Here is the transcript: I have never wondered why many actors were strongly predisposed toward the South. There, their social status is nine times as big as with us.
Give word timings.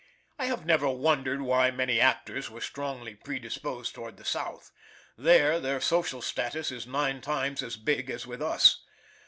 I 0.39 0.45
have 0.47 0.65
never 0.65 0.89
wondered 0.89 1.43
why 1.43 1.69
many 1.69 1.99
actors 1.99 2.49
were 2.49 2.59
strongly 2.59 3.13
predisposed 3.13 3.93
toward 3.93 4.17
the 4.17 4.25
South. 4.25 4.71
There, 5.15 5.59
their 5.59 5.79
social 5.79 6.23
status 6.23 6.71
is 6.71 6.87
nine 6.87 7.21
times 7.21 7.61
as 7.61 7.77
big 7.77 8.09
as 8.09 8.25
with 8.25 8.41
us. 8.41 8.83